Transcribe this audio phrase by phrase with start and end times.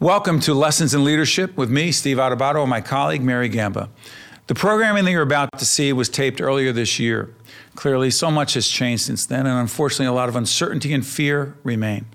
[0.00, 3.90] Welcome to Lessons in Leadership with me, Steve Adubato, and my colleague, Mary Gamba.
[4.46, 7.34] The programming that you're about to see was taped earlier this year.
[7.74, 11.54] Clearly, so much has changed since then, and unfortunately, a lot of uncertainty and fear
[11.64, 12.06] remain.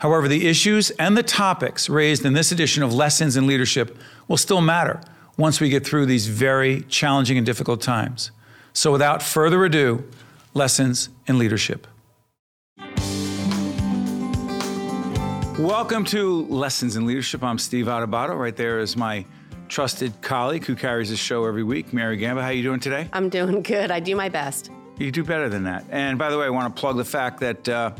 [0.00, 3.96] However, the issues and the topics raised in this edition of Lessons in Leadership
[4.28, 5.00] will still matter
[5.38, 8.30] once we get through these very challenging and difficult times.
[8.74, 10.04] So, without further ado,
[10.52, 11.86] Lessons in Leadership.
[15.62, 17.44] Welcome to Lessons in Leadership.
[17.44, 18.36] I'm Steve Adubato.
[18.36, 19.24] Right there is my
[19.68, 22.42] trusted colleague who carries the show every week, Mary Gamba.
[22.42, 23.08] How are you doing today?
[23.12, 23.92] I'm doing good.
[23.92, 24.72] I do my best.
[24.98, 25.84] You do better than that.
[25.90, 27.92] And by the way, I want to plug the fact that uh,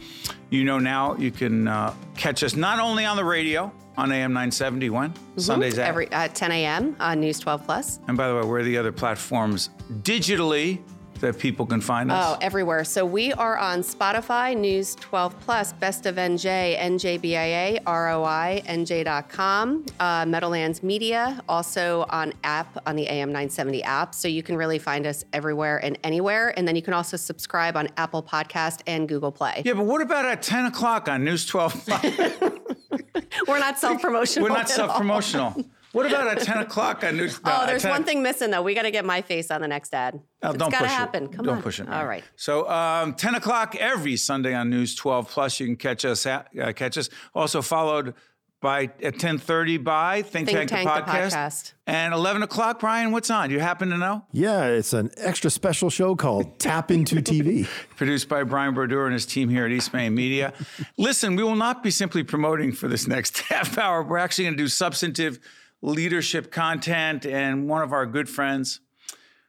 [0.50, 4.32] you know now you can uh, catch us not only on the radio on AM
[4.32, 5.38] 970 when mm-hmm.
[5.38, 6.96] Sundays at every at 10 a.m.
[6.98, 8.00] on News 12 Plus.
[8.08, 9.70] And by the way, where are the other platforms
[10.02, 10.80] digitally
[11.22, 12.36] that people can find us?
[12.36, 12.84] Oh, everywhere.
[12.84, 20.26] So we are on Spotify, News 12 Plus, Best of NJ, NJBIA, ROI, NJ.com, uh,
[20.26, 24.14] Meadowlands Media, also on app, on the AM 970 app.
[24.14, 26.52] So you can really find us everywhere and anywhere.
[26.58, 29.62] And then you can also subscribe on Apple Podcast and Google Play.
[29.64, 31.88] Yeah, but what about at 10 o'clock on News 12
[33.48, 34.48] We're not self promotional.
[34.48, 35.64] We're not self promotional.
[35.92, 37.38] What about at 10 o'clock on News?
[37.44, 38.62] Oh, there's one thing missing though.
[38.62, 40.20] We got to get my face on the next ad.
[40.42, 41.24] Oh, it's don't got to push happen.
[41.24, 41.32] it.
[41.32, 41.62] Come don't on.
[41.62, 41.88] push it.
[41.88, 42.24] All right.
[42.36, 45.60] So um, 10 o'clock every Sunday on News 12 Plus.
[45.60, 46.24] You can catch us.
[46.26, 47.10] At, uh, catch us.
[47.34, 48.14] Also followed
[48.62, 51.34] by at 10:30 by Think, Think Tank, Tank, the, the podcast.
[51.34, 51.72] podcast.
[51.86, 53.10] And 11 o'clock, Brian.
[53.10, 53.48] What's on?
[53.48, 54.24] Do you happen to know?
[54.30, 57.66] Yeah, it's an extra special show called Tap Into TV.
[57.96, 60.52] Produced by Brian Brodeur and his team here at East Main Media.
[60.96, 64.02] Listen, we will not be simply promoting for this next half hour.
[64.04, 65.40] We're actually going to do substantive
[65.82, 67.26] leadership content.
[67.26, 68.80] And one of our good friends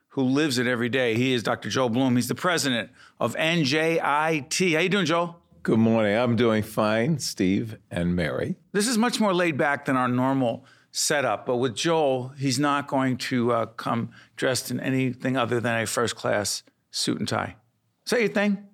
[0.10, 1.70] who lives it every day, he is Dr.
[1.70, 2.16] Joel Bloom.
[2.16, 4.02] He's the president of NJIT.
[4.74, 5.40] How you doing, Joel?
[5.64, 6.18] Good morning.
[6.18, 8.58] I'm doing fine, Steve and Mary.
[8.74, 12.88] This is much more laid back than our normal setup, but with Joel, he's not
[12.88, 17.56] going to uh, come dressed in anything other than a first class suit and tie.
[18.06, 18.68] Is that your thing?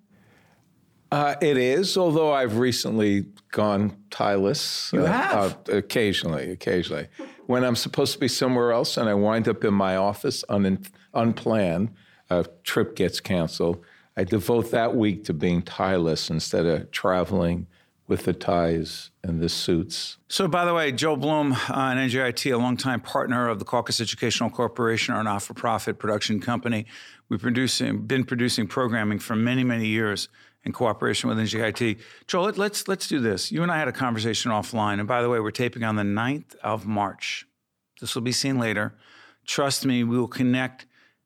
[1.11, 4.91] Uh, it is, although I've recently gone tieless.
[4.94, 5.57] You uh, have?
[5.69, 7.07] Uh, occasionally, occasionally.
[7.49, 10.85] When I'm supposed to be somewhere else and I wind up in my office un-
[11.15, 11.89] unplanned,
[12.29, 13.83] a trip gets canceled,
[14.15, 17.65] I devote that week to being tieless instead of traveling
[18.07, 20.19] with the ties and the suits.
[20.27, 23.99] So, by the way, Joel Bloom uh, and NJIT, a longtime partner of the Caucus
[23.99, 26.85] Educational Corporation, our not for profit production company.
[27.29, 30.29] We've producing, been producing programming for many, many years
[30.72, 32.00] cooperation with NJIT.
[32.28, 33.52] Joel, let, let's, let's do this.
[33.52, 35.00] You and I had a conversation offline.
[35.00, 37.46] And by the way, we're taping on the 9th of March.
[38.02, 38.96] This will be seen later.
[39.46, 40.85] Trust me, we will connect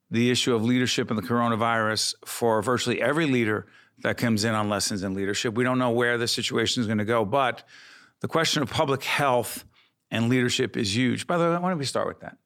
[0.09, 3.65] the issue of leadership and the coronavirus for virtually every leader
[4.03, 5.55] that comes in on lessons in leadership.
[5.55, 7.63] We don't know where the situation is going to go, but
[8.21, 9.65] the question of public health
[10.11, 11.25] and leadership is huge.
[11.25, 12.37] By the way, why don't we start with that?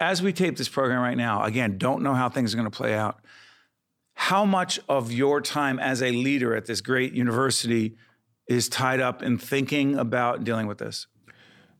[0.00, 2.76] As we tape this program right now, again, don't know how things are going to
[2.76, 3.20] play out.
[4.14, 7.96] How much of your time as a leader at this great university
[8.46, 11.06] is tied up in thinking about dealing with this?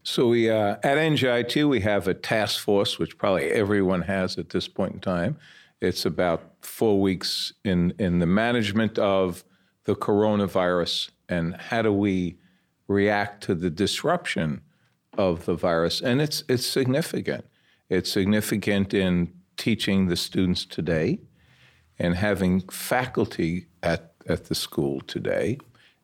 [0.03, 4.51] So we uh, at NJIT we have a task force, which probably everyone has at
[4.51, 5.39] this point in time.
[5.81, 9.45] It's about four weeks in in the management of
[9.85, 12.39] the coronavirus and how do we
[12.89, 14.61] react to the disruption
[15.17, 17.47] of the virus, and it's it's significant.
[17.89, 21.21] It's significant in teaching the students today,
[21.99, 25.59] and having faculty at at the school today,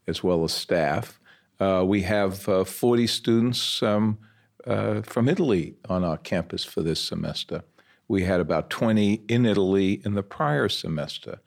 [0.07, 1.21] as well as staff.
[1.59, 4.19] Uh, we have uh, 40 students um,
[4.67, 7.63] uh, from Italy on our campus for this semester.
[8.09, 11.41] We had about 20 in Italy in the prior semester.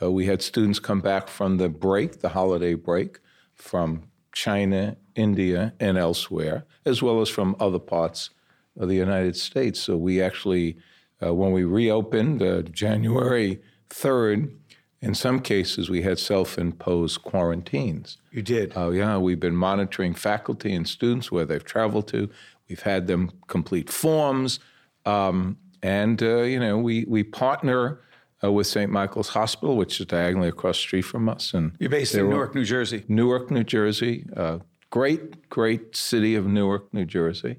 [0.00, 3.18] Uh, we had students come back from the break, the holiday break,
[3.54, 8.30] from China, India, and elsewhere, as well as from other parts
[8.78, 9.80] of the United States.
[9.80, 10.76] So we actually,
[11.24, 13.60] uh, when we reopened uh, January
[13.94, 14.52] 3rd,
[15.00, 18.18] in some cases, we had self imposed quarantines.
[18.32, 18.72] You did.
[18.74, 19.18] Oh, yeah.
[19.18, 22.30] We've been monitoring faculty and students where they've traveled to.
[22.68, 24.60] We've had them complete forms.
[25.04, 28.00] Um, and, uh, you know, we, we partner
[28.42, 28.90] uh, with St.
[28.90, 31.52] Michael's Hospital, which is diagonally across the street from us.
[31.52, 33.04] And You're based in Newark, New Jersey.
[33.06, 34.26] Newark, New Jersey.
[34.34, 37.58] Uh, great, great city of Newark, New Jersey.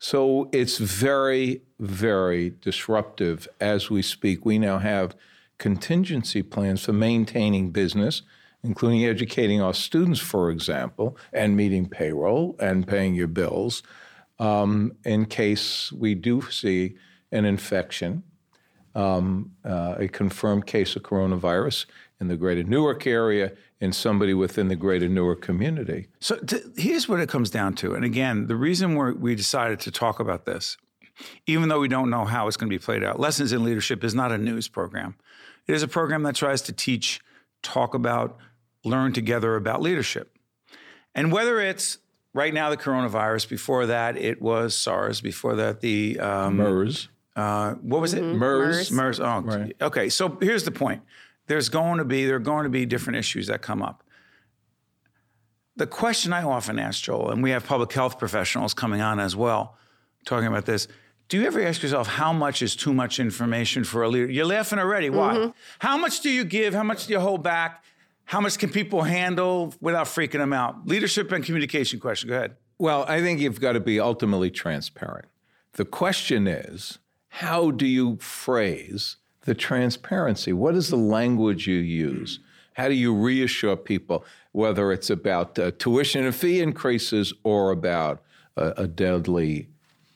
[0.00, 4.44] So it's very, very disruptive as we speak.
[4.44, 5.14] We now have
[5.60, 8.22] contingency plans for maintaining business,
[8.64, 13.82] including educating our students, for example, and meeting payroll and paying your bills
[14.40, 16.96] um, in case we do see
[17.30, 18.22] an infection,
[18.94, 21.84] um, uh, a confirmed case of coronavirus
[22.20, 26.08] in the greater Newark area, in somebody within the greater Newark community.
[26.20, 27.94] So t- here's what it comes down to.
[27.94, 30.76] And again, the reason we decided to talk about this,
[31.46, 34.02] even though we don't know how it's going to be played out, Lessons in Leadership
[34.04, 35.16] is not a news program.
[35.70, 37.20] It is a program that tries to teach,
[37.62, 38.38] talk about,
[38.84, 40.36] learn together about leadership.
[41.14, 41.98] And whether it's
[42.34, 47.08] right now the coronavirus, before that it was SARS, before that the um, MERS.
[47.36, 48.22] uh, what was it?
[48.22, 48.90] MERS.
[48.90, 49.20] MERS.
[49.20, 49.76] Oh, Right.
[49.80, 50.08] okay.
[50.08, 51.02] So here's the point.
[51.46, 54.02] There's going to be there are going to be different issues that come up.
[55.76, 59.36] The question I often ask Joel, and we have public health professionals coming on as
[59.36, 59.76] well,
[60.26, 60.88] talking about this.
[61.30, 64.28] Do you ever ask yourself how much is too much information for a leader?
[64.28, 65.10] You're laughing already.
[65.10, 65.52] Why?
[65.78, 66.74] How much do you give?
[66.74, 67.84] How much do you hold back?
[68.24, 70.88] How much can people handle without freaking them out?
[70.88, 72.30] Leadership and communication question.
[72.30, 72.56] Go ahead.
[72.78, 75.26] Well, I think you've got to be ultimately transparent.
[75.74, 76.98] The question is,
[77.28, 80.52] how do you phrase the transparency?
[80.52, 82.40] What is the language you use?
[82.72, 88.20] How do you reassure people, whether it's about uh, tuition and fee increases or about
[88.56, 89.68] a, a deadly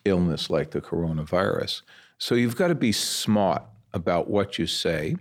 [0.05, 1.83] illness like the coronavirus?
[2.19, 3.62] So you've got to be smart
[3.93, 5.17] about what you say.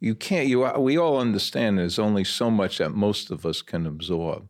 [0.00, 0.48] You can't.
[0.48, 4.48] You we all understand there's only so much that most of us can absorb,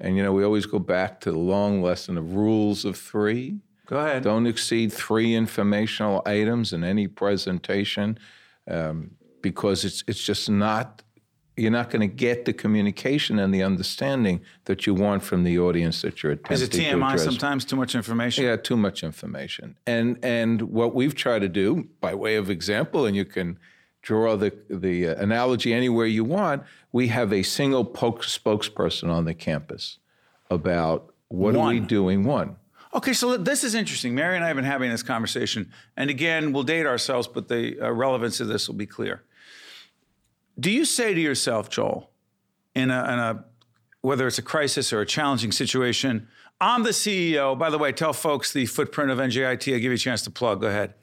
[0.00, 3.60] and you know we always go back to the long lesson of rules of three.
[3.86, 4.24] Go ahead.
[4.24, 8.18] Don't exceed three informational items in any presentation,
[8.68, 11.02] um, because it's it's just not.
[11.58, 15.58] You're not going to get the communication and the understanding that you want from the
[15.58, 17.24] audience that you're attempting Is it TMI address.
[17.24, 18.44] sometimes too much information?
[18.44, 19.76] Yeah, too much information.
[19.84, 23.58] And and what we've tried to do, by way of example, and you can
[24.02, 26.62] draw the the uh, analogy anywhere you want,
[26.92, 29.98] we have a single po- spokesperson on the campus
[30.50, 31.86] about what are we One.
[31.86, 32.24] doing.
[32.24, 32.56] One.
[32.94, 34.14] Okay, so this is interesting.
[34.14, 37.78] Mary and I have been having this conversation, and again, we'll date ourselves, but the
[37.82, 39.24] uh, relevance of this will be clear.
[40.58, 42.10] Do you say to yourself, Joel,
[42.74, 43.44] in a, in a
[44.00, 46.28] whether it's a crisis or a challenging situation,
[46.60, 47.56] I'm the CEO.
[47.58, 49.72] By the way, tell folks the footprint of NJIT.
[49.72, 50.60] I'll give you a chance to plug.
[50.60, 50.94] Go ahead.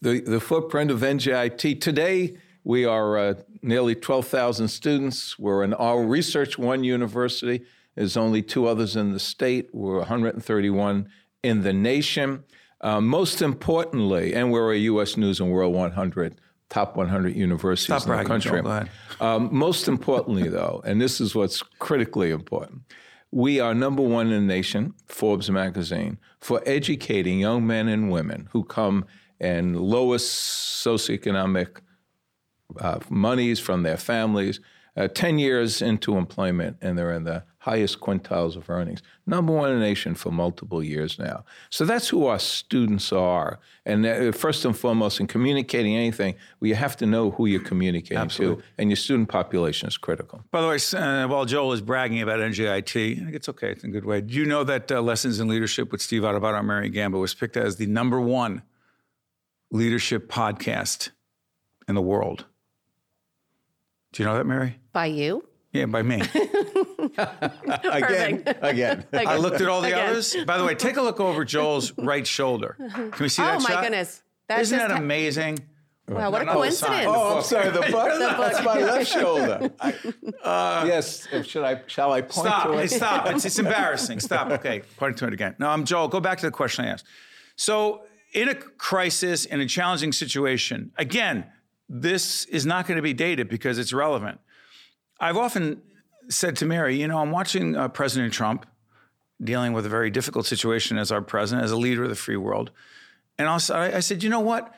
[0.00, 1.80] The, the footprint of NJIT.
[1.80, 5.38] Today, we are uh, nearly 12,000 students.
[5.38, 7.64] We're an our Research One university.
[7.94, 9.70] There's only two others in the state.
[9.72, 11.08] We're 131
[11.42, 12.44] in the nation.
[12.80, 15.16] Uh, most importantly, and we're a U.S.
[15.16, 16.40] News and World 100,
[16.70, 18.52] top 100 universities Stop in the country.
[18.52, 18.62] Joel.
[18.62, 18.90] Go ahead.
[19.20, 22.82] Um, most importantly, though, and this is what's critically important,
[23.30, 28.48] we are number one in the nation, Forbes magazine, for educating young men and women
[28.52, 29.04] who come
[29.40, 31.80] in lowest socioeconomic
[32.78, 34.60] uh, monies from their families,
[34.96, 39.00] uh, 10 years into employment, and they're in the highest quintiles of earnings.
[39.26, 41.46] Number one in the nation for multiple years now.
[41.70, 43.58] So that's who our students are.
[43.86, 47.62] And uh, first and foremost, in communicating anything, well, you have to know who you're
[47.62, 50.44] communicating to, and your student population is critical.
[50.50, 53.70] By the way, uh, while Joel is bragging about NJIT, I think it's okay.
[53.70, 54.20] It's in a good way.
[54.20, 57.32] Do you know that uh, Lessons in Leadership with Steve Adubato and Mary Gamba was
[57.32, 58.62] picked as the number one
[59.70, 61.08] leadership podcast
[61.88, 62.44] in the world?
[64.12, 64.76] Do you know that, Mary?
[64.92, 65.48] By you?
[65.72, 66.22] Yeah, by me.
[67.84, 69.04] Again, again.
[69.12, 70.08] I looked at all the Again.
[70.10, 70.36] others.
[70.46, 72.76] By the way, take a look over Joel's right shoulder.
[72.78, 73.70] Can we see that shot?
[73.70, 74.22] Oh my goodness.
[74.48, 75.58] That's Isn't just that ha- amazing?
[76.08, 76.88] Wow, what a No, no, it's not.
[76.90, 77.16] coincidence.
[77.16, 77.70] Oh, I'm sorry.
[77.70, 78.18] The book.
[78.18, 79.70] That's my left shoulder.
[80.42, 81.26] Uh, yes.
[81.46, 81.80] Should I?
[81.86, 82.66] Shall I point Stop.
[82.66, 82.90] to Hey, it?
[82.90, 83.26] stop.
[83.30, 84.20] It's, it's embarrassing.
[84.20, 84.50] Stop.
[84.50, 84.82] Okay.
[84.98, 85.54] point to it again.
[85.58, 86.08] No, I'm Joel.
[86.08, 87.06] Go back to the question I asked.
[87.56, 88.02] So,
[88.34, 91.46] in a crisis, in a challenging situation, again,
[91.88, 94.40] this is not going to be dated because it's relevant.
[95.20, 95.80] I've often
[96.28, 98.66] said to Mary, you know, I'm watching uh, President Trump
[99.42, 102.36] dealing with a very difficult situation as our president, as a leader of the free
[102.36, 102.70] world.
[103.38, 104.74] And also, I I said, you know what?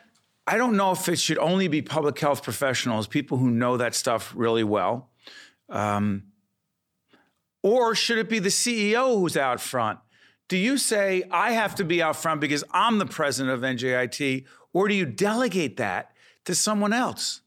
[0.46, 3.94] I don't know if it should only be public health professionals, people who know that
[3.94, 5.10] stuff really well.
[5.68, 6.24] Um,
[7.62, 9.98] or should it be the CEO who's out front?
[10.48, 14.44] Do you say, I have to be out front because I'm the president of NJIT?
[14.72, 16.12] Or do you delegate that
[16.44, 17.40] to someone else?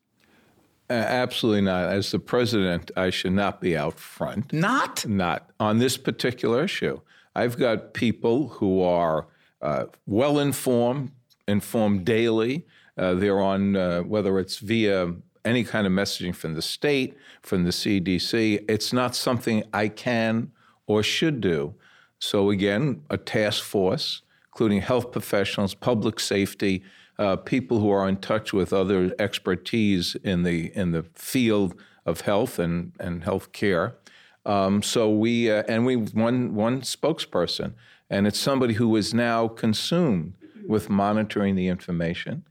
[0.89, 1.89] Uh, absolutely not.
[1.89, 4.51] As the president, I should not be out front.
[4.51, 5.05] Not?
[5.05, 6.99] Not on this particular issue.
[7.35, 9.27] I've got people who are
[9.61, 11.11] uh, well informed,
[11.47, 12.65] informed daily.
[12.97, 15.13] Uh, they're on uh, whether it's via
[15.45, 18.65] any kind of messaging from the state, from the CDC.
[18.67, 20.51] It's not something I can
[20.87, 21.75] or should do.
[22.17, 26.83] So again, a task force, including health professionals, public safety,
[27.19, 32.21] uh, people who are in touch with other expertise in the in the field of
[32.21, 33.97] health and and health care.
[34.45, 37.73] Um, so we uh, and we one one spokesperson,
[38.09, 40.33] and it's somebody who is now consumed
[40.65, 42.45] with monitoring the information,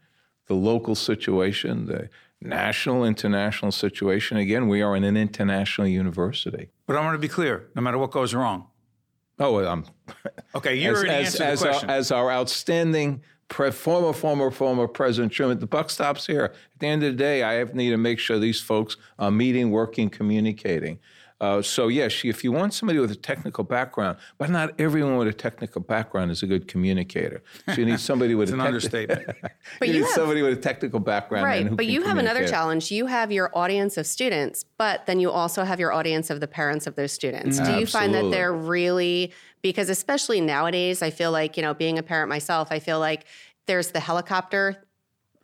[0.47, 2.11] the local situation, the
[2.43, 4.37] national, international situation.
[4.37, 6.69] Again, we are in an international university.
[6.87, 8.67] But I want to be clear no matter what goes wrong.
[9.41, 9.87] Oh, I'm.
[10.55, 15.59] Okay, you as, as, as our, as our outstanding pre- former, former, former President Truman,
[15.59, 16.45] the buck stops here.
[16.45, 19.31] At the end of the day, I have, need to make sure these folks are
[19.31, 20.99] meeting, working, communicating.
[21.41, 25.29] Uh, so yes, if you want somebody with a technical background, but not everyone with
[25.29, 27.43] a technical background is a good communicator.
[27.67, 29.29] So you need somebody with it's a an tec- understatement.
[29.79, 31.45] But you you need have- somebody with a technical background.
[31.45, 32.91] Right, who but can you have another challenge.
[32.91, 36.49] You have your audience of students, but then you also have your audience of the
[36.49, 37.61] parents of those students.
[37.61, 41.99] Do you find that they're really because especially nowadays, I feel like, you know, being
[41.99, 43.25] a parent myself, I feel like
[43.67, 44.85] there's the helicopter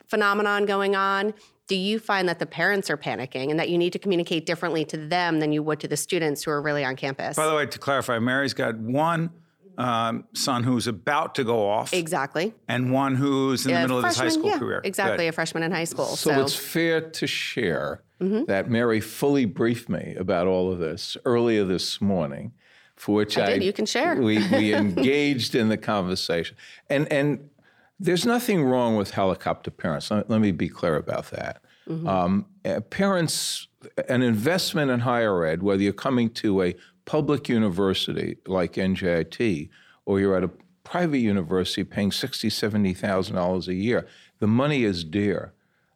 [0.06, 1.34] phenomenon going on.
[1.66, 4.84] Do you find that the parents are panicking and that you need to communicate differently
[4.86, 7.36] to them than you would to the students who are really on campus?
[7.36, 9.30] By the way, to clarify, Mary's got one
[9.78, 12.54] um, son who's about to go off, exactly.
[12.68, 14.80] and one who's in the A middle of his high school yeah, career.
[14.84, 15.30] Exactly, Good.
[15.30, 16.04] a freshman in high school.
[16.04, 18.44] So, So, it's fair to share Mm-hmm.
[18.44, 22.52] that Mary fully briefed me about all of this earlier this morning,
[22.94, 23.64] for which I I, did.
[23.64, 24.14] You can share.
[24.14, 26.56] We, we engaged in the conversation,
[26.88, 27.50] and and
[27.98, 30.10] there's nothing wrong with helicopter parents.
[30.10, 31.62] Let, let me be clear about that.
[31.88, 32.06] Mm-hmm.
[32.06, 33.68] Um, uh, parents,
[34.08, 36.74] an investment in higher ed, whether you're coming to a
[37.04, 39.68] public university like NJIT
[40.06, 40.50] or you're at a
[40.82, 44.06] private university paying sixty, seventy thousand dollars a year,
[44.38, 45.52] the money is dear.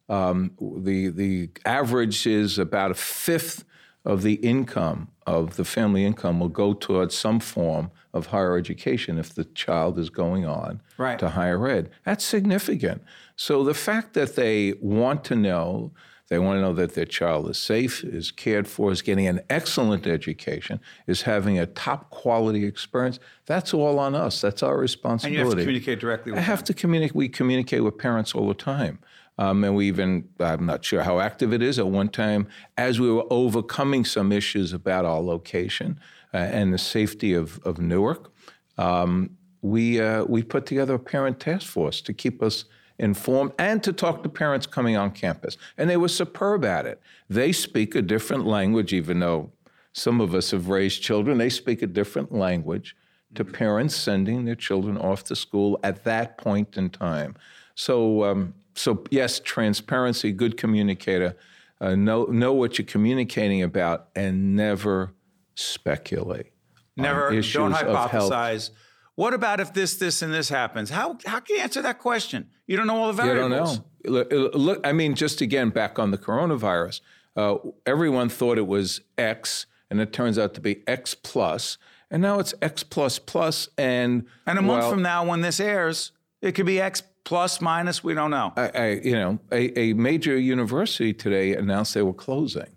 [0.08, 3.64] Um, the the average is about a fifth
[4.08, 9.18] of the income of the family income will go towards some form of higher education
[9.18, 11.18] if the child is going on Right.
[11.18, 11.90] to higher ed.
[12.04, 13.02] That's significant.
[13.36, 15.92] So the fact that they want to know,
[16.30, 19.40] they want to know that their child is safe, is cared for, is getting an
[19.50, 24.40] excellent education, is having a top quality experience, that's all on us.
[24.40, 25.36] That's our responsibility.
[25.36, 27.14] And you have to communicate directly with I have to communicate.
[27.14, 29.00] We communicate with parents all the time.
[29.38, 31.78] Um, and we even, I'm not sure how active it is.
[31.78, 36.00] At one time, as we were overcoming some issues about our location
[36.34, 38.32] uh, and the safety of, of Newark,
[38.78, 39.30] um,
[39.62, 42.64] we, uh, we put together a parent task force to keep us
[42.98, 45.56] informed and to talk to parents coming on campus.
[45.76, 47.00] And they were superb at it.
[47.30, 49.52] They speak a different language, even though
[49.92, 52.96] some of us have raised children, they speak a different language
[53.34, 57.36] to parents sending their children off to school at that point in time.
[57.74, 61.36] So, um, so yes, transparency, good communicator,
[61.80, 65.12] uh, know know what you're communicating about, and never
[65.54, 66.52] speculate.
[66.96, 68.70] Never, don't hypothesize.
[69.14, 70.90] What about if this, this, and this happens?
[70.90, 72.50] How, how can you answer that question?
[72.68, 73.80] You don't know all the variables.
[74.04, 74.50] You don't know.
[74.56, 77.00] Look, I mean, just again, back on the coronavirus,
[77.36, 81.78] uh, everyone thought it was X, and it turns out to be X plus,
[82.10, 86.12] and now it's X plus plus, and And a month from now, when this airs,
[86.40, 88.54] it could be X plus, minus, we don't know.
[88.56, 92.70] I, I, you know, a, a major university today announced they were closing.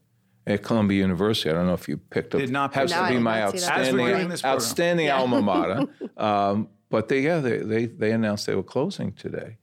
[0.46, 2.42] At Columbia University, I don't know if you picked up.
[2.42, 3.78] Did not have No, to be my not see that.
[3.78, 4.56] As we're outstanding, doing this program.
[4.56, 5.86] outstanding alma mater.
[6.18, 9.58] um, but they, yeah, they, they, they announced they were closing today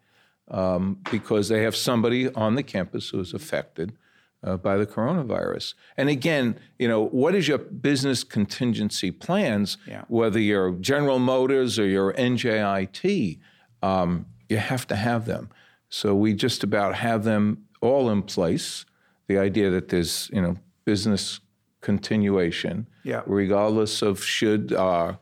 [0.51, 3.93] um, because they have somebody on the campus who is affected
[4.43, 5.75] uh, by the coronavirus.
[5.99, 9.77] And again, you know, what is your business contingency plans?
[9.87, 10.05] Yeah.
[10.09, 13.39] Whether you're General Motors or you're NJIT,
[13.83, 15.49] um, you have to have them.
[15.89, 18.85] So we just about have them all in place.
[19.27, 21.41] The idea that there's, you know, business
[21.81, 23.23] continuation, Yeah.
[23.27, 25.15] regardless of should uh,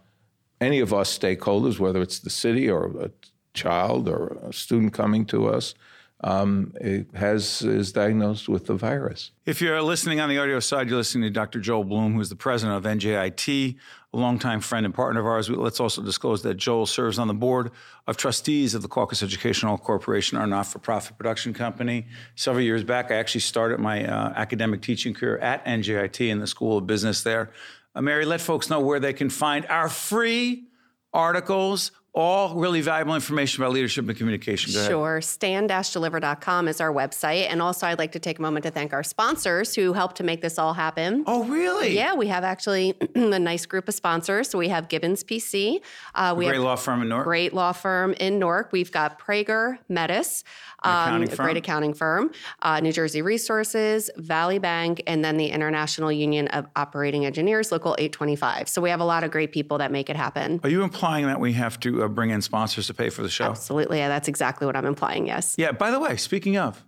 [0.61, 3.11] any of our stakeholders, whether it's the city or a
[3.55, 5.75] child or a student coming to us,
[6.23, 6.73] um,
[7.15, 9.33] has is diagnosed with the virus.
[9.45, 11.61] If you're listening on the audio side, you're listening to Dr.
[11.61, 13.77] Joel Bloom, who's the president of NJIT,
[14.13, 15.51] a longtime friend and partner of ours.
[15.51, 17.71] Let's also disclose that Joel serves on the board
[18.07, 22.07] of trustees of the Caucus Educational Corporation, our not for profit production company.
[22.35, 26.47] Several years back, I actually started my uh, academic teaching career at NJIT in the
[26.47, 27.51] School of Business there.
[27.95, 30.65] Uh, Mary, let folks know where they can find our free
[31.13, 34.73] articles, all really valuable information about leadership and communication.
[34.73, 34.89] Go.
[34.89, 35.21] Sure.
[35.21, 37.47] Stand-deliver.com is our website.
[37.51, 40.25] And also, I'd like to take a moment to thank our sponsors who helped to
[40.25, 41.25] make this all happen.
[41.27, 41.95] Oh, really?
[41.95, 44.49] Yeah, we have actually a nice group of sponsors.
[44.49, 45.83] So we have Gibbons PC.
[46.15, 47.25] Uh, we Great have law firm in Newark.
[47.25, 48.73] great law firm in Newark.
[48.73, 50.43] We've got Prager Metis,
[50.83, 51.45] accounting a firm.
[51.47, 52.31] great accounting firm,
[52.63, 57.95] uh, New Jersey Resources, Valley Bank, and then the International Union of Operating Engineers, Local
[57.99, 58.71] 825.
[58.71, 60.61] So we have a lot of great people that make it happen.
[60.63, 63.29] Are you implying that we have to uh, bring in sponsors to pay for the
[63.29, 63.45] show?
[63.45, 63.99] Absolutely.
[63.99, 65.27] Yeah, that's exactly what I'm implying.
[65.27, 65.55] Yes.
[65.59, 66.85] Yeah, by the way, speaking of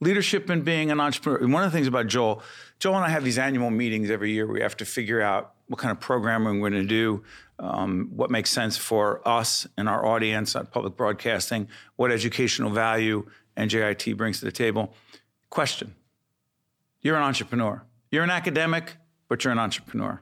[0.00, 2.42] leadership and being an entrepreneur, one of the things about Joel,
[2.80, 5.54] Joel and I have these annual meetings every year where we have to figure out
[5.68, 7.22] what kind of programming we're going to do,
[7.58, 13.26] um, what makes sense for us and our audience on public broadcasting, what educational value
[13.56, 14.92] NJIT brings to the table.
[15.50, 15.94] Question
[17.00, 17.82] You're an entrepreneur.
[18.10, 18.96] You're an academic,
[19.28, 20.20] but you're an entrepreneur.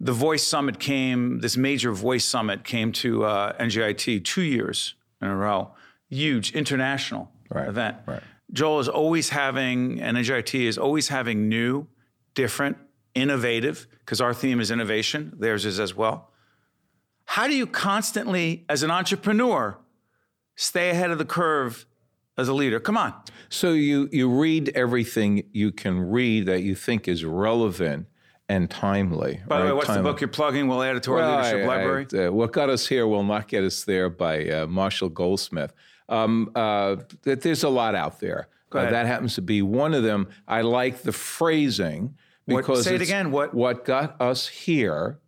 [0.00, 5.28] The Voice Summit came, this major Voice Summit came to uh, NJIT two years in
[5.28, 5.72] a row.
[6.08, 7.96] Huge international Right, event.
[8.06, 8.22] right.
[8.52, 11.86] Joel is always having, and NJIT is always having new,
[12.34, 12.76] different,
[13.14, 16.30] innovative, because our theme is innovation, theirs is as well.
[17.24, 19.76] How do you constantly, as an entrepreneur,
[20.56, 21.86] stay ahead of the curve
[22.38, 22.80] as a leader?
[22.80, 23.12] Come on.
[23.50, 28.06] So you you read everything you can read that you think is relevant
[28.48, 29.40] and timely.
[29.46, 30.68] By the way, what's the book you're plugging?
[30.68, 32.06] We'll add it to our Well, leadership I- library.
[32.14, 35.72] I- uh, what got us here will not get us there by uh, Marshall Goldsmith.
[36.08, 38.48] Um, uh, there's a lot out there.
[38.74, 38.92] Uh, ahead.
[38.92, 40.28] that happens to be one of them.
[40.46, 45.20] I like the phrasing What- because say it again, what- what got us here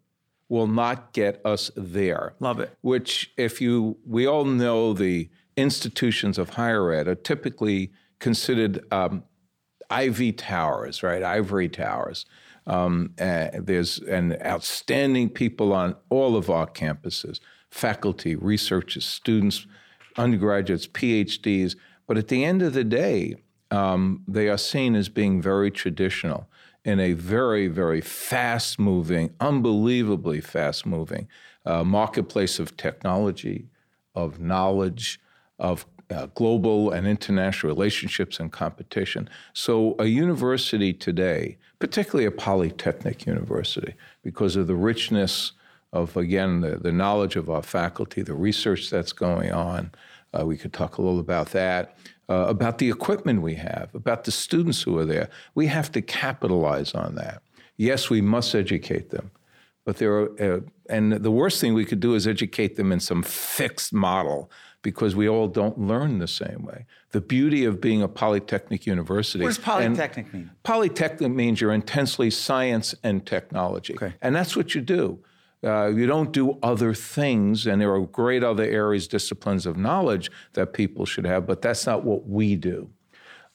[0.50, 2.35] will not get us there.
[2.41, 2.77] Love it.
[2.83, 9.23] Which, if you, we all know the institutions of higher ed are typically considered um,
[9.89, 11.23] ivy towers, right?
[11.23, 12.27] Ivory towers.
[12.67, 17.40] Um, uh, there's an outstanding people on all of our campuses,
[17.71, 19.67] faculty, researchers, students,
[20.17, 21.76] undergraduates, PhDs.
[22.07, 23.37] But at the end of the day,
[23.71, 26.49] um, they are seen as being very traditional
[26.85, 31.29] in a very, very fast moving, unbelievably fast moving
[31.64, 33.67] uh, marketplace of technology,
[34.14, 35.21] of knowledge,
[35.59, 39.29] of uh, global and international relationships and competition.
[39.52, 45.52] So, a university today, particularly a polytechnic university, because of the richness
[45.93, 49.90] of, again, the, the knowledge of our faculty, the research that's going on,
[50.38, 51.97] uh, we could talk a little about that,
[52.29, 55.29] uh, about the equipment we have, about the students who are there.
[55.55, 57.43] We have to capitalize on that.
[57.76, 59.31] Yes, we must educate them.
[59.85, 63.00] But there are, uh, and the worst thing we could do is educate them in
[63.00, 64.50] some fixed model
[64.83, 66.87] because we all don't learn the same way.
[67.11, 69.45] The beauty of being a polytechnic university.
[69.45, 70.51] What does polytechnic mean?
[70.63, 73.95] Polytechnic means you're intensely science and technology.
[73.95, 74.15] Okay.
[74.23, 75.19] And that's what you do.
[75.63, 80.31] Uh, you don't do other things, and there are great other areas, disciplines of knowledge
[80.55, 82.89] that people should have, but that's not what we do.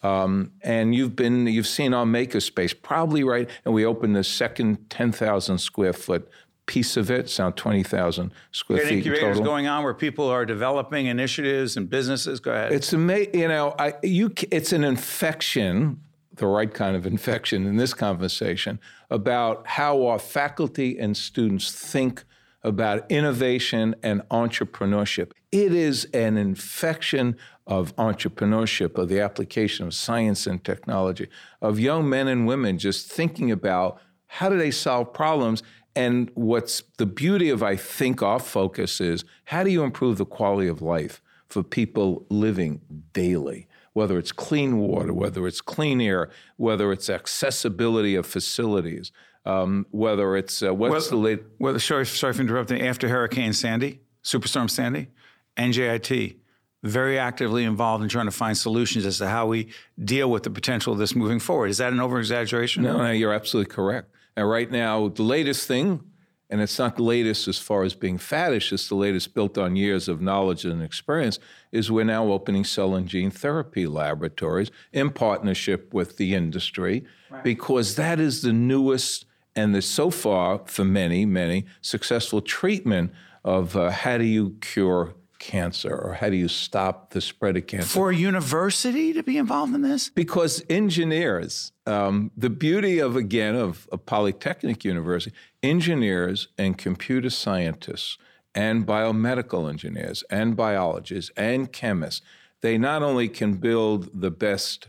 [0.03, 3.49] Um, and you've been, you've seen our makerspace, probably right.
[3.63, 6.29] And we opened the second 10,000 square foot
[6.65, 7.21] piece of it.
[7.21, 9.43] It's now 20,000 square feet in incubators total.
[9.43, 12.39] going on where people are developing initiatives and businesses.
[12.39, 12.71] Go ahead.
[12.71, 13.39] It's amazing.
[13.39, 16.01] You know, I, you, it's an infection,
[16.33, 22.23] the right kind of infection in this conversation about how our faculty and students think
[22.63, 25.31] about innovation and entrepreneurship.
[25.51, 31.27] It is an infection of entrepreneurship, of the application of science and technology,
[31.61, 35.63] of young men and women just thinking about how do they solve problems.
[35.95, 40.25] And what's the beauty of, I think, our focus is how do you improve the
[40.25, 42.81] quality of life for people living
[43.13, 43.67] daily?
[43.93, 49.13] Whether it's clean water, whether it's clean air, whether it's accessibility of facilities,
[49.45, 51.43] um, whether it's uh, what's the late.
[51.59, 52.81] Well, sorry, sorry for interrupting.
[52.81, 55.07] After Hurricane Sandy, Superstorm Sandy,
[55.55, 56.35] NJIT
[56.83, 59.69] very actively involved in trying to find solutions as to how we
[60.03, 61.69] deal with the potential of this moving forward.
[61.69, 62.83] Is that an over exaggeration?
[62.83, 64.11] No, no, you're absolutely correct.
[64.35, 66.01] And right now, the latest thing,
[66.49, 69.75] and it's not the latest as far as being faddish, it's the latest built on
[69.75, 71.39] years of knowledge and experience,
[71.71, 77.05] is we're now opening cell and gene therapy laboratories in partnership with the industry
[77.43, 83.11] because that is the newest and the so far, for many, many, successful treatment
[83.45, 87.67] of uh, how do you cure cancer or how do you stop the spread of
[87.67, 87.87] cancer.
[87.87, 90.09] For a university to be involved in this?
[90.09, 98.17] Because engineers, um, the beauty of again of a polytechnic university, engineers and computer scientists
[98.55, 102.21] and biomedical engineers and biologists and chemists,
[102.61, 104.87] they not only can build the best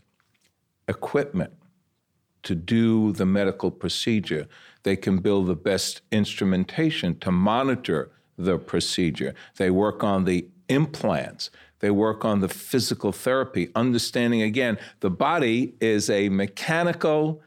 [0.88, 1.52] equipment
[2.44, 4.46] to do the medical procedure,
[4.84, 9.34] they can build the best instrumentation to monitor the procedure.
[9.56, 11.50] They work on the implants.
[11.80, 17.42] They work on the physical therapy, understanding again, the body is a mechanical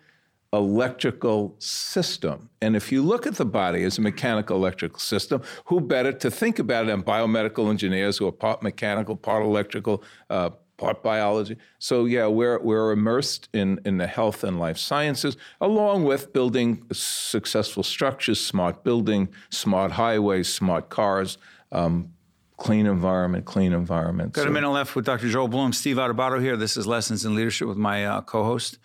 [0.53, 2.49] electrical system.
[2.61, 6.31] And if you look at the body as a mechanical electrical system, who better to
[6.31, 10.49] think about it than biomedical engineers who are part mechanical, part electrical, uh,
[10.79, 11.57] part biology.
[11.77, 16.83] So yeah, we're we're immersed in in the health and life sciences, along with building
[16.91, 21.37] successful structures, smart building, smart highways, smart cars,
[21.71, 22.13] um,
[22.57, 24.33] clean environment, clean environment.
[24.33, 25.29] Got a minute left with Dr.
[25.29, 25.73] Joel Bloom.
[25.73, 26.57] Steve Adubato here.
[26.57, 28.79] This is Lessons in Leadership with my uh, co-host,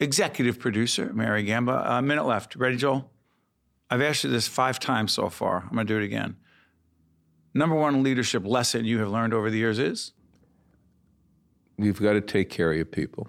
[0.00, 1.84] executive producer, Mary Gamba.
[1.86, 2.56] A minute left.
[2.56, 3.10] Ready, Joel?
[3.90, 5.64] I've asked you this five times so far.
[5.64, 6.36] I'm going to do it again.
[7.52, 10.12] Number one leadership lesson you have learned over the years is?
[11.78, 13.28] You've got to take care of your people.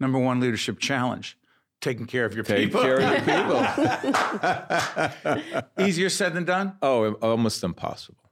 [0.00, 1.38] Number one leadership challenge
[1.80, 2.82] taking care of your Take people.
[2.82, 3.20] care of your
[5.52, 5.62] people.
[5.86, 8.30] Easier said than done, oh, almost impossible.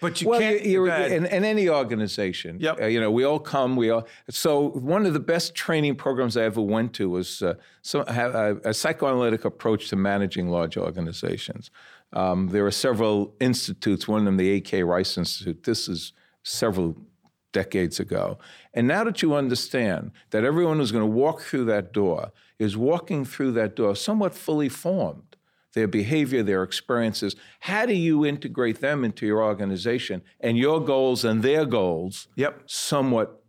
[0.00, 0.64] but you well, can't.
[0.64, 2.80] you're, in, in any organization, Yep.
[2.80, 3.76] uh, you know, we all come.
[3.76, 4.06] We all.
[4.30, 8.32] So one of the best training programs I ever went to was uh, so, ha-
[8.64, 11.70] a, a psychoanalytic approach to managing large organizations.
[12.14, 14.08] Um, there are several institutes.
[14.08, 14.82] One of them, the A.K.
[14.84, 15.64] Rice Institute.
[15.64, 16.14] This is
[16.48, 16.96] several
[17.52, 18.38] decades ago.
[18.74, 22.76] And now that you understand that everyone who's going to walk through that door is
[22.76, 25.36] walking through that door somewhat fully formed,
[25.74, 31.24] their behavior, their experiences, how do you integrate them into your organization and your goals
[31.24, 32.62] and their goals yep.
[32.66, 33.42] somewhat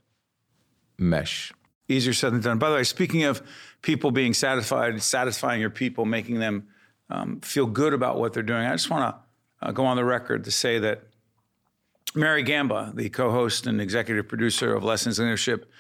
[0.98, 1.52] mesh?
[1.90, 2.60] easier said than done.
[2.60, 3.42] By the way, speaking of
[3.82, 6.68] people being satisfied, satisfying your people, making them
[7.10, 10.06] um, feel good about what they're doing, I just want to uh, go on the
[10.06, 11.04] record to say that
[12.16, 15.72] Mary Gamba, the co-host and executive producer of Lessons in Leadership,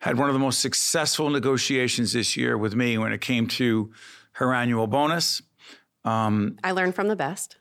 [0.00, 3.90] had one of the most successful negotiations this year with me when it came to
[4.32, 5.42] her annual bonus.
[6.62, 7.56] I learned from the best.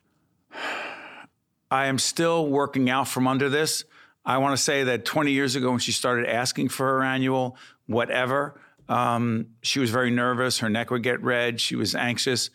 [1.72, 3.84] I am still working out from under this.
[4.24, 7.58] I want to say that 20 years ago, when she started asking for her annual
[7.88, 10.60] whatever, um, she was very nervous.
[10.60, 11.60] Her neck would get red.
[11.60, 12.50] She was anxious.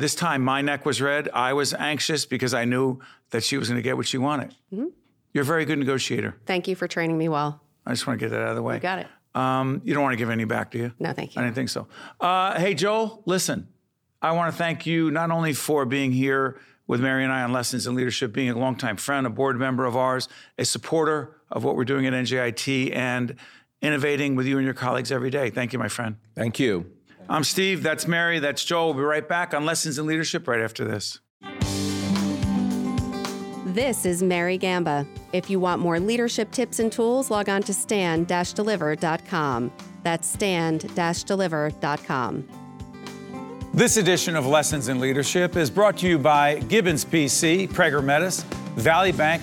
[0.00, 1.28] This time, my neck was red.
[1.34, 4.54] I was anxious because I knew that she was going to get what she wanted.
[4.72, 6.36] You're a very good negotiator.
[6.46, 7.60] Thank you for training me well.
[7.84, 8.76] I just want to get that out of the way.
[8.76, 9.06] You got it.
[9.34, 10.92] Um, you don't want to give any back, do you?
[10.98, 11.40] No, thank you.
[11.42, 11.86] I didn't think so.
[12.18, 13.68] Uh, hey, Joel, listen,
[14.22, 17.52] I want to thank you not only for being here with Mary and I on
[17.52, 21.62] Lessons in Leadership, being a longtime friend, a board member of ours, a supporter of
[21.62, 23.36] what we're doing at NJIT, and
[23.82, 25.50] innovating with you and your colleagues every day.
[25.50, 26.16] Thank you, my friend.
[26.34, 26.90] Thank you.
[27.30, 27.84] I'm Steve.
[27.84, 28.40] That's Mary.
[28.40, 28.88] That's Joel.
[28.88, 31.20] We'll be right back on Lessons in Leadership right after this.
[33.66, 35.06] This is Mary Gamba.
[35.32, 39.72] If you want more leadership tips and tools, log on to stand-deliver.com.
[40.02, 42.48] That's stand-deliver.com.
[43.72, 48.42] This edition of Lessons in Leadership is brought to you by Gibbons PC, Prager Metis,
[48.74, 49.40] Valley Bank,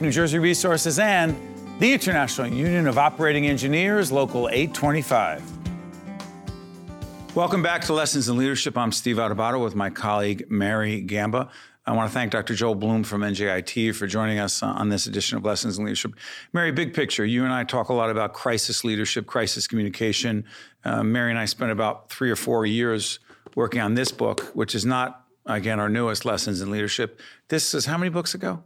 [0.00, 1.36] New Jersey Resources, and
[1.80, 5.53] the International Union of Operating Engineers, Local 825.
[7.34, 8.78] Welcome back to Lessons in Leadership.
[8.78, 11.50] I'm Steve Adubato with my colleague Mary Gamba.
[11.84, 12.54] I want to thank Dr.
[12.54, 16.14] Joel Bloom from NJIT for joining us on this edition of Lessons in Leadership.
[16.52, 17.24] Mary, big picture.
[17.24, 20.44] You and I talk a lot about crisis leadership, crisis communication.
[20.84, 23.18] Uh, Mary and I spent about three or four years
[23.56, 27.20] working on this book, which is not, again, our newest Lessons in Leadership.
[27.48, 28.62] This is how many books ago?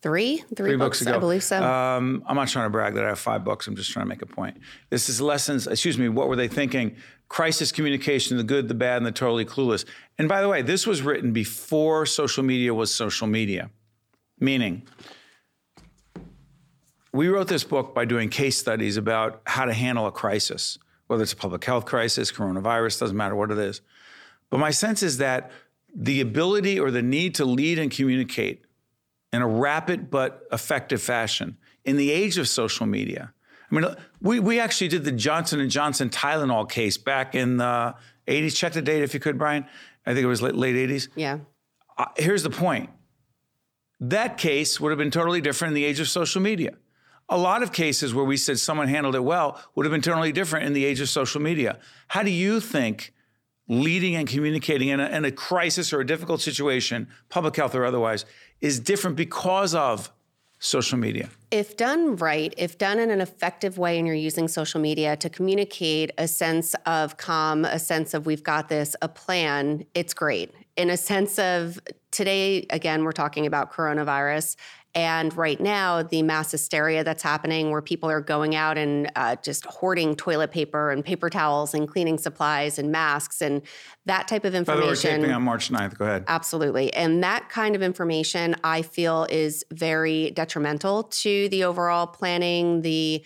[0.00, 0.44] Three?
[0.54, 1.16] Three, books ago.
[1.16, 1.60] I believe so.
[1.62, 3.66] Um, I'm not trying to brag that I have five books.
[3.66, 4.56] I'm just trying to make a point.
[4.90, 6.94] This is lessons, excuse me, what were they thinking?
[7.28, 9.84] Crisis communication, the good, the bad, and the totally clueless.
[10.16, 13.70] And by the way, this was written before social media was social media,
[14.38, 14.82] meaning
[17.12, 21.24] we wrote this book by doing case studies about how to handle a crisis, whether
[21.24, 23.80] it's a public health crisis, coronavirus, doesn't matter what it is.
[24.48, 25.50] But my sense is that
[25.94, 28.64] the ability or the need to lead and communicate
[29.32, 33.32] in a rapid but effective fashion in the age of social media.
[33.70, 33.84] I mean,
[34.20, 37.94] we, we actually did the Johnson and Johnson Tylenol case back in the
[38.26, 38.56] 80s.
[38.56, 39.66] Check the date if you could, Brian.
[40.06, 41.08] I think it was late, late 80s.
[41.14, 41.38] yeah.
[41.98, 42.90] Uh, here's the point.
[43.98, 46.74] That case would have been totally different in the age of social media.
[47.28, 50.30] A lot of cases where we said someone handled it well would have been totally
[50.30, 51.78] different in the age of social media.
[52.06, 53.12] How do you think
[53.68, 57.84] leading and communicating in a, in a crisis or a difficult situation, public health or
[57.84, 58.24] otherwise,
[58.60, 60.10] is different because of
[60.58, 61.28] social media?
[61.50, 65.30] If done right, if done in an effective way and you're using social media to
[65.30, 70.52] communicate a sense of calm, a sense of we've got this, a plan, it's great.
[70.76, 71.78] In a sense of
[72.10, 74.56] today, again, we're talking about coronavirus.
[74.94, 79.36] And right now, the mass hysteria that's happening where people are going out and uh,
[79.36, 83.62] just hoarding toilet paper and paper towels and cleaning supplies and masks and
[84.06, 85.20] that type of By the way, we're information.
[85.20, 85.98] taping on March 9th.
[85.98, 86.24] Go ahead.
[86.26, 86.92] Absolutely.
[86.94, 93.22] And that kind of information I feel is very detrimental to the overall planning, the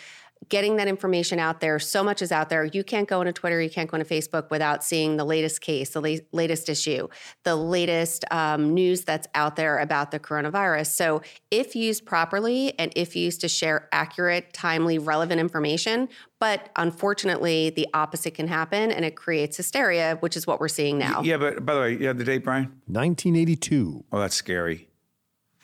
[0.53, 1.79] getting that information out there.
[1.79, 2.67] So much is out there.
[2.67, 5.89] You can't go into Twitter, you can't go into Facebook without seeing the latest case,
[5.89, 7.09] the la- latest issue,
[7.45, 10.89] the latest um, news that's out there about the coronavirus.
[10.89, 17.71] So, if used properly and if used to share accurate, timely, relevant information, but unfortunately,
[17.71, 21.23] the opposite can happen and it creates hysteria, which is what we're seeing now.
[21.23, 22.65] Yeah, but by the way, you have the date, Brian?
[22.89, 24.05] 1982.
[24.13, 24.91] Oh, that's scary.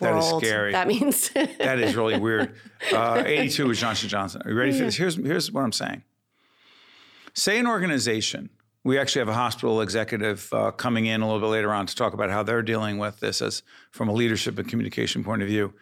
[0.00, 0.72] That is scary.
[0.72, 2.54] That means That is really weird.
[2.92, 4.42] Uh, 82 was Johnson Johnson.
[4.44, 4.96] Are you ready for this?
[4.96, 6.02] Here's, here's what I'm saying.
[7.34, 8.50] Say an organization,
[8.84, 11.94] we actually have a hospital executive uh, coming in a little bit later on to
[11.94, 15.48] talk about how they're dealing with this as from a leadership and communication point of
[15.48, 15.74] view.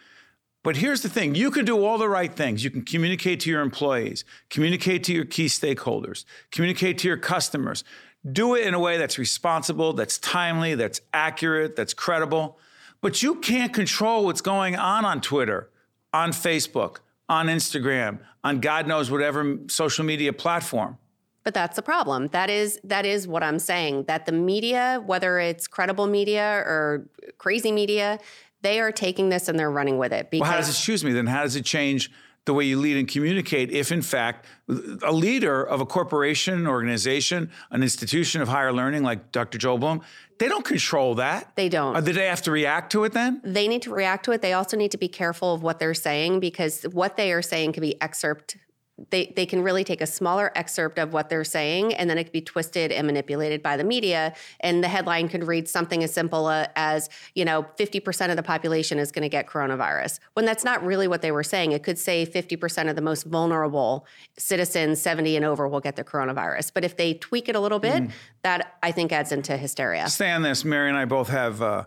[0.62, 2.64] But here's the thing you can do all the right things.
[2.64, 7.84] You can communicate to your employees, communicate to your key stakeholders, communicate to your customers.
[8.32, 12.58] Do it in a way that's responsible, that's timely, that's accurate, that's credible.
[13.00, 15.70] But you can't control what's going on on Twitter,
[16.12, 20.98] on Facebook, on Instagram, on God knows whatever social media platform.
[21.42, 22.28] But that's the problem.
[22.28, 24.04] That is that is what I'm saying.
[24.04, 28.18] That the media, whether it's credible media or crazy media,
[28.62, 30.30] they are taking this and they're running with it.
[30.30, 31.12] Because well, how does it excuse me?
[31.12, 32.10] Then how does it change
[32.46, 34.46] the way you lead and communicate if in fact
[35.02, 39.58] a leader of a corporation, organization, an institution of higher learning like Dr.
[39.58, 40.00] Joel Bloom,
[40.38, 41.54] they don't control that.
[41.56, 41.96] They don't.
[41.96, 43.40] Or do they have to react to it then?
[43.44, 44.42] They need to react to it.
[44.42, 47.72] They also need to be careful of what they're saying because what they are saying
[47.72, 48.56] can be excerpt
[49.10, 52.24] they, they can really take a smaller excerpt of what they're saying and then it
[52.24, 56.12] could be twisted and manipulated by the media and the headline could read something as
[56.12, 60.46] simple uh, as you know 50% of the population is going to get coronavirus when
[60.46, 61.72] that's not really what they were saying.
[61.72, 64.06] It could say 50% of the most vulnerable
[64.38, 66.72] citizens 70 and over will get the coronavirus.
[66.72, 68.10] But if they tweak it a little bit mm.
[68.42, 70.08] that i think adds into hysteria.
[70.08, 71.84] Stay on this mary and i both have uh,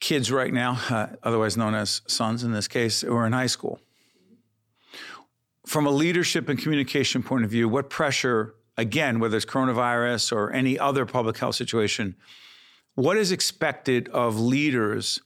[0.00, 3.46] kids right now uh, otherwise known as sons in this case who are in high
[3.46, 3.80] school
[5.66, 10.52] from a leadership and communication point of view, what pressure, again, whether it's coronavirus or
[10.52, 12.16] any other public health situation,
[12.94, 15.20] what is expected of leaders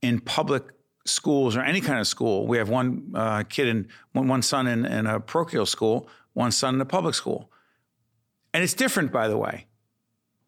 [0.00, 0.64] in public
[1.04, 2.46] schools or any kind of school?
[2.46, 6.52] We have one uh, kid and one, one son in, in a parochial school, one
[6.52, 7.50] son in a public school.
[8.52, 9.66] And it's different, by the way,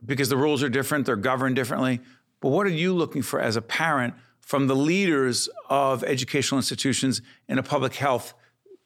[0.04, 2.00] because the rules are different, they're governed differently.
[2.40, 7.20] But what are you looking for as a parent from the leaders of educational institutions
[7.48, 8.32] in a public health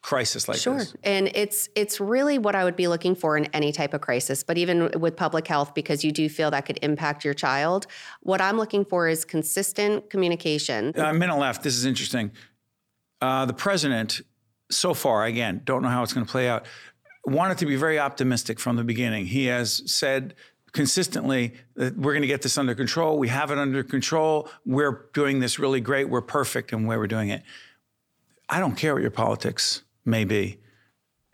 [0.01, 0.79] crisis like sure.
[0.79, 0.89] this?
[0.89, 0.99] Sure.
[1.03, 4.43] And it's it's really what I would be looking for in any type of crisis,
[4.43, 7.87] but even with public health because you do feel that could impact your child,
[8.21, 10.93] what I'm looking for is consistent communication.
[10.97, 11.63] Uh, minute left.
[11.63, 12.31] This is interesting.
[13.21, 14.21] Uh, the president
[14.69, 16.65] so far again, don't know how it's going to play out.
[17.25, 19.27] Wanted to be very optimistic from the beginning.
[19.27, 20.33] He has said
[20.71, 23.19] consistently that we're going to get this under control.
[23.19, 24.49] We have it under control.
[24.65, 26.09] We're doing this really great.
[26.09, 27.43] We're perfect in where we're doing it.
[28.49, 30.59] I don't care what your politics may be.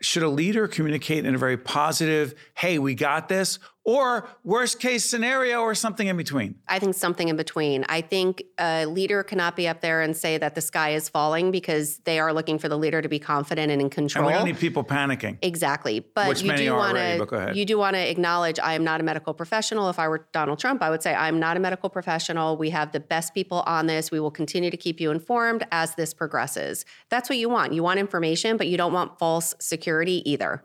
[0.00, 5.02] Should a leader communicate in a very positive, hey, we got this, or worst case
[5.04, 6.56] scenario or something in between?
[6.68, 7.86] I think something in between.
[7.88, 11.50] I think a leader cannot be up there and say that the sky is falling
[11.50, 14.26] because they are looking for the leader to be confident and in control.
[14.26, 15.38] And we don't need people panicking.
[15.40, 16.00] Exactly.
[16.00, 19.04] But Which you do want to you do want to acknowledge I am not a
[19.04, 19.88] medical professional.
[19.88, 22.58] If I were Donald Trump, I would say I'm not a medical professional.
[22.58, 24.10] We have the best people on this.
[24.10, 26.84] We will continue to keep you informed as this progresses.
[27.08, 27.72] That's what you want.
[27.72, 30.62] You want information, but you don't want false security either.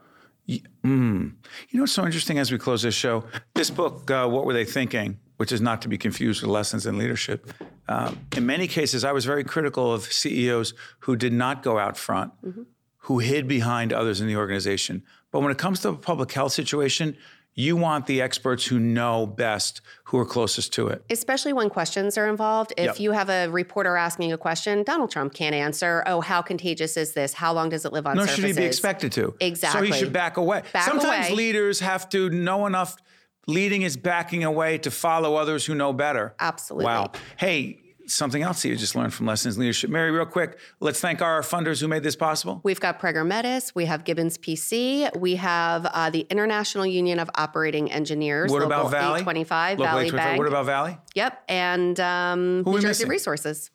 [0.50, 1.34] Mm.
[1.70, 3.24] You know what's so interesting as we close this show?
[3.56, 5.20] This book, uh, What Were They Thinking?
[5.38, 7.52] Which is not to be confused with Lessons in Leadership.
[7.88, 11.98] Um, in many cases, I was very critical of CEOs who did not go out
[11.98, 12.64] front, mm-hmm.
[13.00, 15.04] who hid behind others in the organization.
[15.32, 17.18] But when it comes to a public health situation,
[17.56, 21.04] you want the experts who know best, who are closest to it.
[21.10, 22.74] Especially when questions are involved.
[22.78, 23.00] If yep.
[23.00, 26.04] you have a reporter asking a question, Donald Trump can't answer.
[26.08, 27.34] Oh, how contagious is this?
[27.34, 28.46] How long does it live on Nor surfaces?
[28.48, 29.36] should he be expected to.
[29.40, 29.88] Exactly.
[29.88, 30.64] So he should back away.
[30.74, 31.36] Back Sometimes away.
[31.36, 32.98] leaders have to know enough.
[33.46, 36.34] Leading is backing away to follow others who know better.
[36.40, 36.86] Absolutely.
[36.86, 37.12] Wow.
[37.38, 39.90] Hey, something else that you just learned from Lessons in Leadership.
[39.90, 42.62] Mary, real quick, let's thank our funders who made this possible.
[42.64, 47.30] We've got Prager Metis, we have Gibbons PC, we have uh, the International Union of
[47.36, 48.52] Operating Engineers.
[48.52, 49.22] What about Valley?
[49.22, 50.38] 825, local Valley Bank.
[50.38, 50.98] What about Valley?
[51.16, 53.10] Yep, and um, New Jersey missing?
[53.10, 53.72] Resources.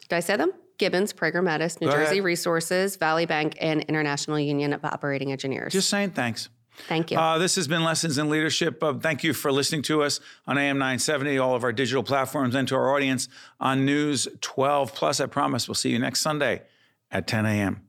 [0.00, 0.52] Did I say them?
[0.78, 2.24] Gibbons, Prager Metis, New Go Jersey ahead.
[2.24, 5.72] Resources, Valley Bank, and International Union of Operating Engineers.
[5.72, 6.48] Just saying thanks.
[6.86, 7.18] Thank you.
[7.18, 8.82] Uh, this has been Lessons in Leadership.
[8.82, 12.54] Uh, thank you for listening to us on AM 970, all of our digital platforms,
[12.54, 13.28] and to our audience
[13.60, 15.20] on News 12 Plus.
[15.20, 16.62] I promise we'll see you next Sunday
[17.10, 17.82] at 10 a.m.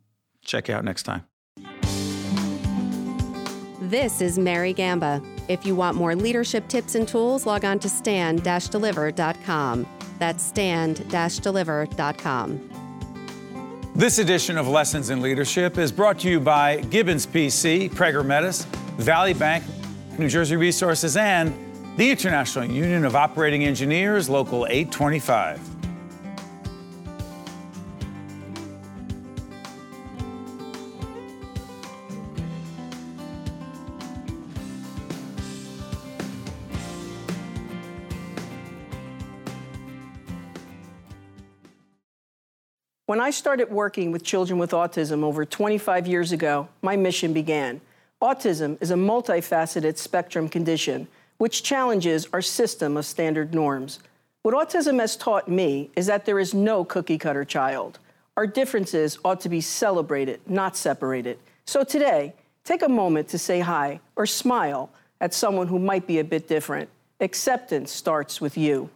[0.43, 1.25] Check you out next time.
[3.81, 5.21] This is Mary Gamba.
[5.47, 9.87] If you want more leadership tips and tools, log on to stand-deliver.com.
[10.19, 12.78] That's stand-deliver.com.
[13.99, 18.63] This edition of Lessons in Leadership is brought to you by Gibbons PC, Prager Metis,
[18.95, 19.61] Valley Bank,
[20.17, 21.53] New Jersey Resources, and
[21.97, 25.68] the International Union of Operating Engineers, Local 825.
[43.09, 47.81] When I started working with children with autism over 25 years ago, my mission began.
[48.21, 51.07] Autism is a multifaceted spectrum condition
[51.39, 53.97] which challenges our system of standard norms.
[54.43, 57.97] What autism has taught me is that there is no cookie cutter child.
[58.37, 61.39] Our differences ought to be celebrated, not separated.
[61.65, 66.19] So today, take a moment to say hi or smile at someone who might be
[66.19, 66.91] a bit different.
[67.19, 68.91] Acceptance starts with you.